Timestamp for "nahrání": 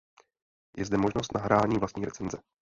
1.33-1.77